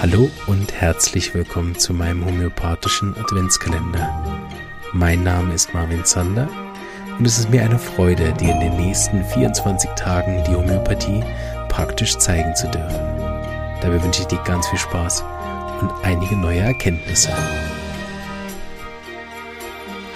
Hallo 0.00 0.30
und 0.46 0.72
herzlich 0.72 1.34
willkommen 1.34 1.76
zu 1.76 1.92
meinem 1.92 2.24
homöopathischen 2.24 3.16
Adventskalender. 3.16 4.08
Mein 4.92 5.24
Name 5.24 5.52
ist 5.52 5.74
Marvin 5.74 6.04
Zander 6.04 6.48
und 7.18 7.26
es 7.26 7.40
ist 7.40 7.50
mir 7.50 7.64
eine 7.64 7.80
Freude, 7.80 8.32
dir 8.34 8.52
in 8.52 8.60
den 8.60 8.76
nächsten 8.76 9.24
24 9.24 9.90
Tagen 9.96 10.44
die 10.44 10.54
Homöopathie 10.54 11.24
praktisch 11.68 12.16
zeigen 12.18 12.54
zu 12.54 12.68
dürfen. 12.68 13.00
Dabei 13.82 14.00
wünsche 14.00 14.20
ich 14.20 14.28
dir 14.28 14.40
ganz 14.44 14.68
viel 14.68 14.78
Spaß 14.78 15.24
und 15.80 15.90
einige 16.04 16.36
neue 16.36 16.60
Erkenntnisse. 16.60 17.32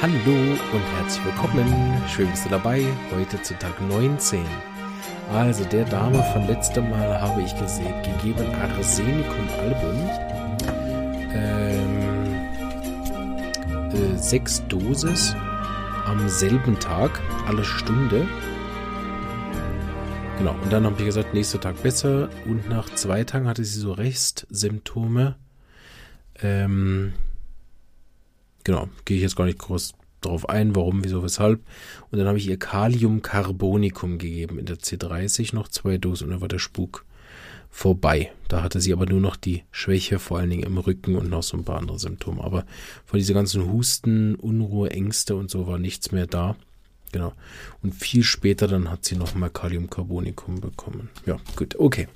Hallo 0.01 0.37
und 0.73 0.85
herzlich 0.97 1.25
willkommen. 1.25 2.01
Schön 2.15 2.31
bist 2.31 2.45
du 2.45 2.51
dabei. 2.51 2.85
Heute 3.13 3.43
zu 3.43 3.59
Tag 3.59 3.81
19. 3.81 4.47
Also 5.33 5.65
der 5.65 5.85
Dame 5.85 6.23
von 6.33 6.47
letztem 6.47 6.89
Mal 6.89 7.21
habe 7.21 7.43
ich 7.43 7.55
gesehen, 7.59 7.95
gegeben 8.03 8.47
Arsenicum 8.55 9.48
Album. 9.59 10.11
Ähm, 11.35 12.29
äh, 13.93 14.16
sechs 14.16 14.66
Dosis 14.69 15.37
am 16.07 16.29
selben 16.29 16.79
Tag, 16.80 17.21
alle 17.47 17.65
Stunde. 17.65 18.27
Genau, 20.38 20.55
und 20.62 20.73
dann 20.73 20.87
habe 20.87 20.95
ich 20.99 21.05
gesagt, 21.05 21.35
nächster 21.35 21.60
Tag 21.60 21.83
besser. 21.83 22.30
Und 22.47 22.69
nach 22.69 22.88
zwei 22.95 23.24
Tagen 23.24 23.47
hatte 23.49 23.65
sie 23.65 23.80
so 23.80 23.93
Restsymptome. 23.93 25.37
Ähm, 26.41 27.13
genau, 28.65 28.88
gehe 29.05 29.19
ich 29.19 29.23
jetzt 29.23 29.37
gar 29.37 29.45
nicht 29.45 29.59
groß 29.59 29.93
darauf 30.21 30.49
ein, 30.49 30.75
warum, 30.75 31.05
wieso, 31.05 31.23
weshalb. 31.23 31.61
Und 32.11 32.19
dann 32.19 32.29
habe 32.29 32.39
ich 32.39 32.49
ihr 32.49 32.59
Kaliumcarbonicum 32.59 34.19
gegeben 34.19 34.59
in 34.59 34.67
der 34.67 34.79
C30, 34.79 35.55
noch 35.55 35.69
zwei 35.69 35.99
Dosen 35.99 36.25
und 36.25 36.31
dann 36.33 36.41
war 36.41 36.49
der 36.49 36.59
Spuk 36.59 37.05
vorbei. 37.71 38.33
Da 38.49 38.63
hatte 38.63 38.81
sie 38.81 38.93
aber 38.93 39.07
nur 39.07 39.21
noch 39.21 39.37
die 39.37 39.63
Schwäche, 39.71 40.19
vor 40.19 40.39
allen 40.39 40.51
Dingen 40.51 40.65
im 40.65 40.79
Rücken 40.79 41.16
und 41.16 41.30
noch 41.30 41.43
so 41.43 41.57
ein 41.57 41.65
paar 41.65 41.79
andere 41.79 41.99
Symptome. 41.99 42.43
Aber 42.43 42.65
von 43.05 43.19
diese 43.19 43.35
ganzen 43.35 43.71
Husten, 43.71 44.35
Unruhe, 44.35 44.91
Ängste 44.91 45.37
und 45.37 45.51
so 45.51 45.66
war 45.66 45.79
nichts 45.79 46.13
mehr 46.13 46.27
da. 46.27 46.57
Genau. 47.13 47.32
Und 47.82 47.95
viel 47.95 48.23
später 48.23 48.69
dann 48.69 48.91
hat 48.91 49.05
sie 49.05 49.16
nochmal 49.16 49.51
Kaliumcarbonicum 49.51 50.60
bekommen. 50.60 51.09
Ja, 51.25 51.38
gut, 51.57 51.77
okay. 51.79 52.09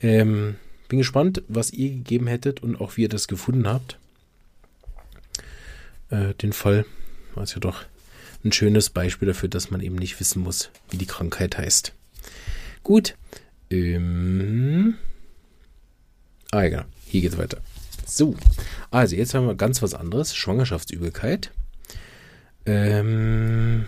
Ähm, 0.00 0.56
bin 0.88 0.98
gespannt, 0.98 1.42
was 1.48 1.72
ihr 1.72 1.90
gegeben 1.90 2.26
hättet 2.26 2.62
und 2.62 2.80
auch 2.80 2.96
wie 2.96 3.02
ihr 3.02 3.08
das 3.08 3.26
gefunden 3.26 3.66
habt. 3.66 3.98
Äh, 6.10 6.34
den 6.34 6.52
Fall. 6.52 6.84
War 7.34 7.44
ja 7.44 7.58
doch 7.58 7.84
ein 8.44 8.52
schönes 8.52 8.90
Beispiel 8.90 9.28
dafür, 9.28 9.48
dass 9.48 9.70
man 9.70 9.80
eben 9.80 9.96
nicht 9.96 10.18
wissen 10.20 10.42
muss, 10.42 10.70
wie 10.90 10.98
die 10.98 11.06
Krankheit 11.06 11.58
heißt. 11.58 11.92
Gut. 12.82 13.16
Ähm. 13.70 14.94
Ah, 16.50 16.62
ja, 16.62 16.68
genau. 16.68 16.84
Hier 17.06 17.22
geht's 17.22 17.38
weiter. 17.38 17.58
So. 18.06 18.36
Also, 18.90 19.16
jetzt 19.16 19.34
haben 19.34 19.46
wir 19.46 19.54
ganz 19.54 19.82
was 19.82 19.94
anderes. 19.94 20.34
Schwangerschaftsübelkeit. 20.36 21.50
Ähm. 22.66 23.86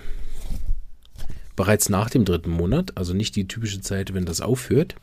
Bereits 1.55 1.89
nach 1.89 2.11
dem 2.11 2.25
dritten 2.25 2.51
Monat, 2.51 2.93
also 2.97 3.15
nicht 3.15 3.35
die 3.35 3.49
typische 3.49 3.81
Zeit, 3.81 4.13
wenn 4.13 4.27
das 4.27 4.43
aufhört. 4.43 4.95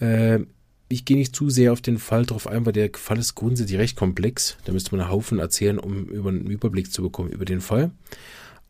Ähm, 0.00 0.48
ich 0.94 1.04
gehe 1.04 1.16
nicht 1.16 1.34
zu 1.34 1.50
sehr 1.50 1.72
auf 1.72 1.80
den 1.80 1.98
Fall 1.98 2.24
drauf 2.24 2.46
ein, 2.46 2.64
weil 2.64 2.72
der 2.72 2.90
Fall 2.94 3.18
ist 3.18 3.34
grundsätzlich 3.34 3.78
recht 3.78 3.96
komplex. 3.96 4.56
Da 4.64 4.72
müsste 4.72 4.92
man 4.92 5.00
einen 5.00 5.10
Haufen 5.10 5.38
erzählen, 5.38 5.78
um 5.78 6.06
über 6.06 6.30
einen 6.30 6.46
Überblick 6.46 6.92
zu 6.92 7.02
bekommen 7.02 7.30
über 7.30 7.44
den 7.44 7.60
Fall. 7.60 7.90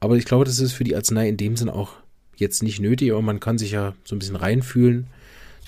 Aber 0.01 0.17
ich 0.17 0.25
glaube, 0.25 0.45
das 0.45 0.59
ist 0.59 0.73
für 0.73 0.85
die 0.85 0.97
Arznei 0.97 1.29
in 1.29 1.37
dem 1.37 1.57
Sinn 1.57 1.69
auch 1.69 1.93
jetzt 2.37 2.63
nicht 2.63 2.81
nötig, 2.81 3.13
aber 3.13 3.23
man 3.23 3.41
kann 3.41 3.59
sich 3.59 3.73
ja 3.73 3.95
so 4.05 4.17
ein 4.17 4.19
bisschen 4.19 4.37
reinfühlen. 4.37 5.07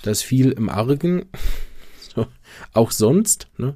Da 0.03 0.11
ist 0.11 0.23
viel 0.23 0.51
im 0.53 0.69
Argen, 0.69 1.27
so, 2.15 2.27
auch 2.73 2.91
sonst, 2.91 3.49
ne? 3.59 3.75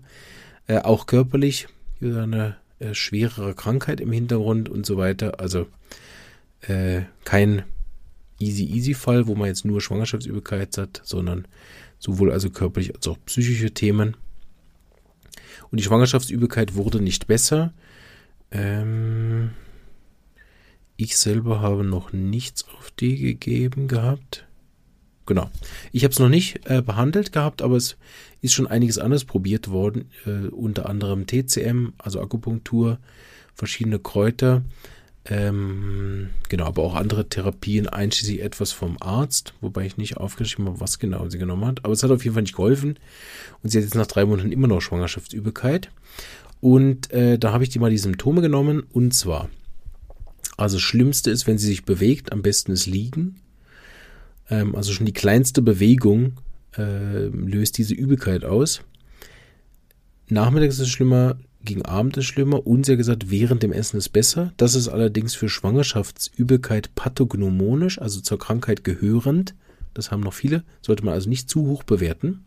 äh, 0.66 0.78
auch 0.78 1.06
körperlich, 1.06 1.68
eine 2.00 2.56
äh, 2.78 2.94
schwerere 2.94 3.54
Krankheit 3.54 4.00
im 4.00 4.10
Hintergrund 4.10 4.68
und 4.68 4.86
so 4.86 4.96
weiter. 4.96 5.38
Also 5.38 5.66
äh, 6.62 7.02
kein 7.24 7.62
easy 8.38 8.64
easy 8.64 8.94
Fall, 8.94 9.26
wo 9.26 9.34
man 9.34 9.48
jetzt 9.48 9.64
nur 9.64 9.80
Schwangerschaftsübelkeit 9.80 10.78
hat, 10.78 11.02
sondern 11.04 11.46
sowohl 12.00 12.32
also 12.32 12.50
körperlich 12.50 12.94
als 12.96 13.06
auch 13.06 13.18
psychische 13.26 13.70
Themen. 13.70 14.16
Und 15.70 15.78
die 15.78 15.84
Schwangerschaftsübelkeit 15.84 16.74
wurde 16.74 17.00
nicht 17.00 17.28
besser. 17.28 17.72
Ähm, 18.50 19.50
ich 20.96 21.16
selber 21.16 21.60
habe 21.60 21.84
noch 21.84 22.12
nichts 22.12 22.66
auf 22.76 22.90
die 22.90 23.16
gegeben 23.16 23.86
gehabt. 23.86 24.46
Genau. 25.26 25.48
Ich 25.92 26.02
habe 26.02 26.12
es 26.12 26.18
noch 26.18 26.28
nicht 26.28 26.68
äh, 26.68 26.82
behandelt 26.82 27.30
gehabt, 27.30 27.62
aber 27.62 27.76
es 27.76 27.96
ist 28.40 28.52
schon 28.52 28.66
einiges 28.66 28.98
anderes 28.98 29.24
probiert 29.24 29.70
worden. 29.70 30.10
Äh, 30.26 30.48
unter 30.48 30.88
anderem 30.88 31.26
TCM, 31.26 31.92
also 31.98 32.20
Akupunktur, 32.20 32.98
verschiedene 33.54 34.00
Kräuter. 34.00 34.62
Ähm, 35.26 36.30
genau, 36.48 36.64
aber 36.66 36.82
auch 36.82 36.94
andere 36.94 37.28
Therapien, 37.28 37.86
einschließlich 37.86 38.40
etwas 38.40 38.72
vom 38.72 38.96
Arzt, 39.00 39.54
wobei 39.60 39.84
ich 39.84 39.96
nicht 39.96 40.16
aufgeschrieben 40.16 40.66
habe, 40.66 40.80
was 40.80 40.98
genau 40.98 41.28
sie 41.28 41.38
genommen 41.38 41.66
hat. 41.66 41.84
Aber 41.84 41.92
es 41.92 42.02
hat 42.02 42.10
auf 42.10 42.24
jeden 42.24 42.34
Fall 42.34 42.42
nicht 42.42 42.56
geholfen. 42.56 42.98
Und 43.62 43.70
sie 43.70 43.78
hat 43.78 43.84
jetzt 43.84 43.94
nach 43.94 44.06
drei 44.06 44.24
Monaten 44.24 44.52
immer 44.52 44.68
noch 44.68 44.80
Schwangerschaftsübelkeit. 44.80 45.90
Und 46.60 47.10
äh, 47.10 47.38
da 47.38 47.52
habe 47.52 47.64
ich 47.64 47.70
die 47.70 47.78
mal 47.78 47.90
die 47.90 47.98
Symptome 47.98 48.40
genommen. 48.40 48.82
Und 48.92 49.12
zwar, 49.14 49.50
also 50.56 50.76
das 50.76 50.82
Schlimmste 50.82 51.30
ist, 51.30 51.46
wenn 51.46 51.58
sie 51.58 51.66
sich 51.66 51.84
bewegt, 51.84 52.32
am 52.32 52.42
besten 52.42 52.72
ist 52.72 52.86
liegen. 52.86 53.40
Ähm, 54.48 54.74
also 54.74 54.92
schon 54.92 55.06
die 55.06 55.12
kleinste 55.12 55.62
Bewegung 55.62 56.40
äh, 56.76 57.26
löst 57.26 57.78
diese 57.78 57.94
Übelkeit 57.94 58.44
aus. 58.44 58.82
Nachmittags 60.28 60.74
ist 60.74 60.80
es 60.80 60.88
schlimmer, 60.88 61.38
gegen 61.62 61.84
Abend 61.84 62.16
ist 62.16 62.26
schlimmer 62.26 62.62
sie 62.84 62.92
hat 62.92 62.98
gesagt, 62.98 63.30
während 63.30 63.62
dem 63.62 63.72
Essen 63.72 63.98
ist 63.98 64.10
besser. 64.10 64.52
Das 64.56 64.74
ist 64.74 64.88
allerdings 64.88 65.34
für 65.34 65.48
Schwangerschaftsübelkeit 65.48 66.94
pathognomonisch, 66.94 68.00
also 68.00 68.20
zur 68.20 68.38
Krankheit 68.38 68.84
gehörend. 68.84 69.54
Das 69.92 70.10
haben 70.10 70.20
noch 70.20 70.32
viele. 70.32 70.64
Sollte 70.80 71.04
man 71.04 71.14
also 71.14 71.28
nicht 71.28 71.50
zu 71.50 71.66
hoch 71.66 71.82
bewerten. 71.82 72.44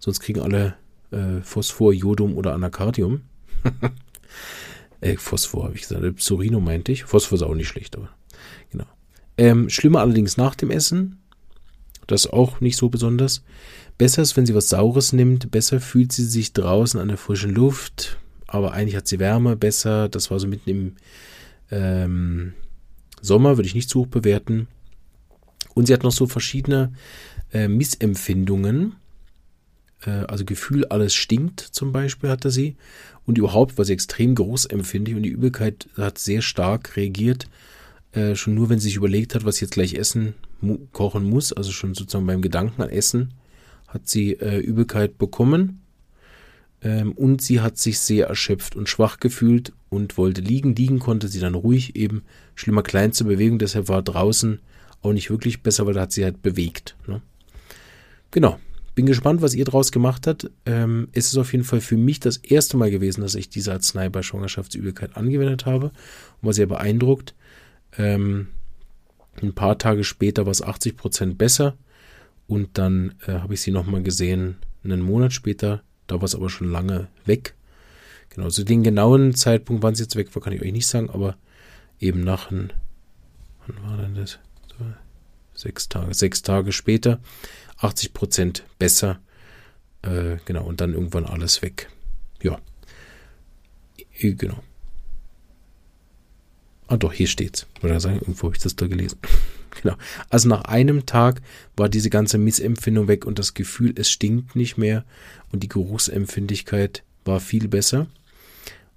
Sonst 0.00 0.20
kriegen 0.20 0.40
alle 0.40 0.74
äh, 1.10 1.42
Phosphor, 1.42 1.92
Jodum 1.92 2.36
oder 2.36 2.54
Anacardium. 2.54 3.22
äh, 5.00 5.16
Phosphor 5.16 5.64
habe 5.64 5.74
ich 5.74 5.82
gesagt. 5.82 6.16
Psorino 6.16 6.60
meinte 6.60 6.92
ich. 6.92 7.04
Phosphor 7.04 7.36
ist 7.36 7.42
auch 7.42 7.54
nicht 7.54 7.68
schlecht, 7.68 7.96
aber 7.96 8.10
genau. 8.70 8.86
Ähm, 9.36 9.68
schlimmer 9.68 10.00
allerdings 10.00 10.36
nach 10.36 10.54
dem 10.54 10.70
Essen. 10.70 11.20
Das 12.06 12.26
auch 12.26 12.60
nicht 12.60 12.76
so 12.76 12.88
besonders. 12.88 13.44
Besser 13.98 14.22
ist, 14.22 14.36
wenn 14.36 14.46
sie 14.46 14.54
was 14.54 14.70
Saures 14.70 15.12
nimmt. 15.12 15.50
Besser 15.50 15.80
fühlt 15.80 16.12
sie 16.12 16.24
sich 16.24 16.54
draußen 16.54 16.98
an 16.98 17.08
der 17.08 17.18
frischen 17.18 17.54
Luft 17.54 18.18
aber 18.48 18.72
eigentlich 18.72 18.96
hat 18.96 19.06
sie 19.06 19.20
Wärme 19.20 19.54
besser. 19.54 20.08
Das 20.08 20.30
war 20.30 20.40
so 20.40 20.48
mitten 20.48 20.70
im 20.70 20.96
ähm, 21.70 22.54
Sommer, 23.20 23.56
würde 23.56 23.68
ich 23.68 23.74
nicht 23.74 23.90
zu 23.90 24.00
hoch 24.00 24.06
bewerten. 24.06 24.66
Und 25.74 25.86
sie 25.86 25.92
hat 25.92 26.02
noch 26.02 26.12
so 26.12 26.26
verschiedene 26.26 26.92
äh, 27.52 27.68
Missempfindungen. 27.68 28.96
Äh, 30.04 30.10
also 30.10 30.44
Gefühl, 30.44 30.86
alles 30.86 31.14
stinkt 31.14 31.60
zum 31.60 31.92
Beispiel 31.92 32.30
hatte 32.30 32.50
sie. 32.50 32.76
Und 33.26 33.38
überhaupt 33.38 33.76
war 33.76 33.84
sie 33.84 33.92
extrem 33.92 34.34
großempfindlich 34.34 35.14
und 35.14 35.22
die 35.22 35.28
Übelkeit 35.28 35.88
hat 35.96 36.18
sehr 36.18 36.40
stark 36.40 36.96
reagiert. 36.96 37.48
Äh, 38.12 38.34
schon 38.34 38.54
nur, 38.54 38.70
wenn 38.70 38.78
sie 38.78 38.88
sich 38.88 38.96
überlegt 38.96 39.34
hat, 39.34 39.44
was 39.44 39.56
sie 39.56 39.66
jetzt 39.66 39.74
gleich 39.74 39.94
essen, 39.94 40.34
mu 40.62 40.78
kochen 40.92 41.24
muss, 41.24 41.52
also 41.52 41.70
schon 41.70 41.94
sozusagen 41.94 42.26
beim 42.26 42.40
Gedanken 42.40 42.80
an 42.80 42.88
Essen, 42.88 43.34
hat 43.86 44.08
sie 44.08 44.32
äh, 44.32 44.58
Übelkeit 44.58 45.18
bekommen. 45.18 45.82
Ähm, 46.82 47.12
und 47.12 47.42
sie 47.42 47.60
hat 47.60 47.78
sich 47.78 47.98
sehr 47.98 48.28
erschöpft 48.28 48.76
und 48.76 48.88
schwach 48.88 49.18
gefühlt 49.18 49.72
und 49.88 50.16
wollte 50.16 50.40
liegen. 50.40 50.74
Liegen 50.74 50.98
konnte 50.98 51.28
sie 51.28 51.40
dann 51.40 51.54
ruhig, 51.54 51.96
eben 51.96 52.22
schlimmer 52.54 52.82
kleinste 52.82 53.24
Bewegung, 53.24 53.58
deshalb 53.58 53.88
war 53.88 54.02
draußen 54.02 54.60
auch 55.02 55.12
nicht 55.12 55.30
wirklich 55.30 55.62
besser, 55.62 55.86
weil 55.86 55.94
da 55.94 56.02
hat 56.02 56.12
sie 56.12 56.24
halt 56.24 56.42
bewegt. 56.42 56.96
Ne? 57.06 57.22
Genau. 58.30 58.58
Bin 58.94 59.06
gespannt, 59.06 59.42
was 59.42 59.54
ihr 59.54 59.64
draus 59.64 59.92
gemacht 59.92 60.26
habt. 60.26 60.50
Ähm, 60.66 61.08
es 61.12 61.28
ist 61.28 61.36
auf 61.36 61.52
jeden 61.52 61.64
Fall 61.64 61.80
für 61.80 61.96
mich 61.96 62.18
das 62.18 62.36
erste 62.38 62.76
Mal 62.76 62.90
gewesen, 62.90 63.20
dass 63.20 63.36
ich 63.36 63.48
diese 63.48 63.72
Arznei 63.72 64.08
bei 64.08 64.22
Schwangerschaftsübelkeit 64.22 65.16
angewendet 65.16 65.66
habe 65.66 65.86
und 65.86 66.46
war 66.46 66.52
sehr 66.52 66.66
beeindruckt. 66.66 67.36
Ähm, 67.96 68.48
ein 69.40 69.54
paar 69.54 69.78
Tage 69.78 70.02
später 70.02 70.46
war 70.46 70.50
es 70.50 70.62
80 70.62 70.96
Prozent 70.96 71.38
besser 71.38 71.76
und 72.48 72.76
dann 72.76 73.14
äh, 73.26 73.34
habe 73.34 73.54
ich 73.54 73.60
sie 73.60 73.70
nochmal 73.70 74.02
gesehen, 74.02 74.56
einen 74.82 75.02
Monat 75.02 75.32
später 75.32 75.84
da 76.08 76.16
war 76.16 76.24
es 76.24 76.34
aber 76.34 76.50
schon 76.50 76.72
lange 76.72 77.06
weg. 77.24 77.54
Genau, 78.30 78.48
zu 78.48 78.64
den 78.64 78.82
genauen 78.82 79.34
Zeitpunkt, 79.34 79.82
wann 79.82 79.94
es 79.94 80.00
jetzt 80.00 80.16
weg 80.16 80.34
war, 80.34 80.42
kann 80.42 80.52
ich 80.52 80.62
euch 80.62 80.72
nicht 80.72 80.86
sagen, 80.86 81.10
aber 81.10 81.36
eben 82.00 82.20
nach 82.22 82.50
ein, 82.50 82.72
wann 83.66 83.82
war 83.88 83.96
denn 83.96 84.14
das? 84.14 84.38
Sechs 85.54 85.88
Tage, 85.88 86.14
sechs 86.14 86.42
Tage 86.42 86.70
später, 86.72 87.18
80 87.78 88.12
Prozent 88.12 88.64
besser. 88.78 89.18
Äh, 90.02 90.36
genau, 90.44 90.64
und 90.64 90.80
dann 90.80 90.94
irgendwann 90.94 91.26
alles 91.26 91.62
weg. 91.62 91.90
Ja. 92.42 92.60
Genau. 94.20 94.62
Ah 96.86 96.96
doch, 96.96 97.12
hier 97.12 97.26
steht's. 97.26 97.66
Oder 97.82 98.00
sagen, 98.00 98.20
irgendwo 98.20 98.44
habe 98.44 98.56
ich 98.56 98.62
das 98.62 98.76
da 98.76 98.86
gelesen. 98.86 99.18
Genau. 99.82 99.96
Also 100.30 100.48
nach 100.48 100.62
einem 100.62 101.06
Tag 101.06 101.40
war 101.76 101.88
diese 101.88 102.10
ganze 102.10 102.38
Missempfindung 102.38 103.08
weg 103.08 103.24
und 103.26 103.38
das 103.38 103.54
Gefühl, 103.54 103.94
es 103.96 104.10
stinkt 104.10 104.56
nicht 104.56 104.76
mehr 104.78 105.04
und 105.52 105.62
die 105.62 105.68
Geruchsempfindlichkeit 105.68 107.02
war 107.24 107.40
viel 107.40 107.68
besser. 107.68 108.06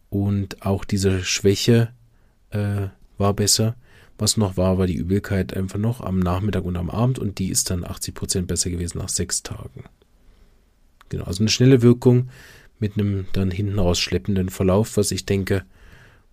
Und 0.09 0.65
auch 0.65 0.83
diese 0.83 1.23
Schwäche 1.23 1.93
äh, 2.49 2.87
war 3.17 3.33
besser. 3.33 3.75
Was 4.17 4.37
noch 4.37 4.57
war, 4.57 4.77
war 4.77 4.85
die 4.85 4.95
Übelkeit 4.95 5.55
einfach 5.55 5.79
noch 5.79 6.01
am 6.01 6.19
Nachmittag 6.19 6.63
und 6.65 6.77
am 6.77 6.89
Abend 6.89 7.17
und 7.17 7.39
die 7.39 7.49
ist 7.49 7.69
dann 7.69 7.83
80 7.83 8.13
Prozent 8.13 8.47
besser 8.47 8.69
gewesen 8.69 8.99
nach 8.99 9.09
sechs 9.09 9.41
Tagen. 9.41 9.85
Genau, 11.09 11.23
also 11.23 11.41
eine 11.41 11.49
schnelle 11.49 11.81
Wirkung 11.81 12.29
mit 12.79 12.97
einem 12.97 13.25
dann 13.33 13.51
hinten 13.51 13.79
raus 13.79 13.99
schleppenden 13.99 14.49
Verlauf, 14.49 14.97
was 14.97 15.11
ich 15.11 15.25
denke, 15.25 15.63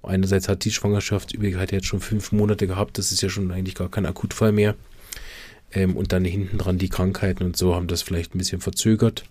einerseits 0.03 0.49
hat 0.49 0.65
die 0.65 0.71
Schwangerschaftsübelkeit 0.71 1.73
jetzt 1.73 1.87
schon 1.87 2.01
fünf 2.01 2.33
Monate 2.33 2.67
gehabt, 2.67 2.99
das 2.99 3.13
ist 3.13 3.23
ja 3.23 3.29
schon 3.29 3.51
eigentlich 3.51 3.75
gar 3.75 3.91
kein 3.91 4.07
Akutfall 4.07 4.53
mehr. 4.53 4.75
Ähm, 5.73 5.97
und 5.97 6.13
dann 6.13 6.25
hinten 6.25 6.59
dran 6.59 6.79
die 6.79 6.89
Krankheiten 6.89 7.45
und 7.45 7.57
so 7.57 7.75
haben 7.75 7.89
das 7.89 8.03
vielleicht 8.03 8.35
ein 8.35 8.39
bisschen 8.39 8.61
verzögert. 8.61 9.25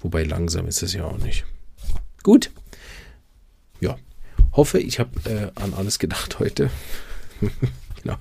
Wobei 0.00 0.24
langsam 0.24 0.66
ist 0.66 0.82
es 0.82 0.92
ja 0.92 1.04
auch 1.04 1.18
nicht. 1.18 1.44
Gut. 2.22 2.50
Ja. 3.80 3.96
Hoffe, 4.52 4.78
ich 4.78 4.98
habe 4.98 5.10
äh, 5.28 5.60
an 5.60 5.74
alles 5.74 5.98
gedacht 5.98 6.38
heute. 6.38 6.70
genau. 8.02 8.16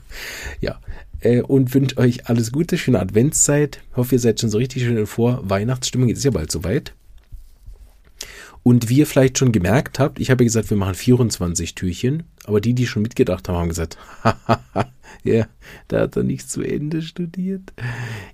Ja. 0.60 0.80
Äh, 1.20 1.42
und 1.42 1.74
wünsche 1.74 1.98
euch 1.98 2.28
alles 2.28 2.52
Gute, 2.52 2.78
schöne 2.78 3.00
Adventszeit. 3.00 3.82
Hoffe, 3.96 4.16
ihr 4.16 4.20
seid 4.20 4.40
schon 4.40 4.50
so 4.50 4.58
richtig 4.58 4.84
schön 4.84 4.98
in 4.98 5.06
Vor-Weihnachtsstimmung. 5.06 6.10
Jetzt 6.10 6.20
ist 6.20 6.26
ja 6.26 6.32
bald 6.32 6.52
soweit. 6.52 6.94
Und 8.64 8.90
wie 8.90 8.98
ihr 8.98 9.08
vielleicht 9.08 9.40
schon 9.40 9.52
gemerkt 9.52 9.98
habt, 9.98 10.20
ich 10.20 10.30
habe 10.30 10.44
ja 10.44 10.48
gesagt, 10.48 10.70
wir 10.70 10.78
machen 10.78 10.94
24 10.94 11.74
Türchen, 11.74 12.24
aber 12.46 12.62
die, 12.62 12.76
die 12.76 12.86
schon 12.86 13.02
mitgedacht 13.02 13.50
haben, 13.50 13.56
haben 13.58 13.70
gesagt, 13.70 13.98
ja, 15.24 15.48
da 15.88 16.02
hat 16.02 16.16
er 16.16 16.24
nicht 16.24 16.50
zu 16.50 16.62
Ende 16.62 17.02
studiert. 17.02 17.74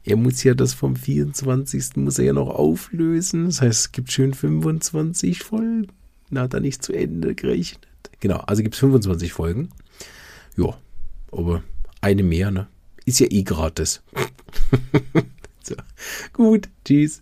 Er 0.04 0.18
muss 0.18 0.44
ja 0.44 0.54
das 0.54 0.74
vom 0.74 0.98
24. 0.98 1.96
muss 1.96 2.20
er 2.20 2.26
ja 2.26 2.34
noch 2.34 2.50
auflösen. 2.50 3.46
Das 3.46 3.62
heißt, 3.62 3.80
es 3.80 3.92
gibt 3.94 4.12
schön 4.12 4.34
25 4.34 5.44
Folgen. 5.44 5.88
Da 6.30 6.42
hat 6.42 6.54
er 6.54 6.60
nicht 6.60 6.84
zu 6.84 6.92
Ende 6.92 7.34
gerechnet. 7.34 7.88
Genau, 8.20 8.38
also 8.40 8.64
gibt 8.64 8.76
es 8.76 8.80
25 8.80 9.32
Folgen. 9.32 9.70
Ja, 10.58 10.78
aber 11.32 11.64
eine 12.02 12.24
mehr, 12.24 12.52
ne? 12.52 12.68
Ist 13.06 13.20
ja 13.20 13.28
eh 13.30 13.44
gratis. 13.44 14.02
so. 15.64 15.76
Gut, 16.34 16.68
tschüss. 16.84 17.22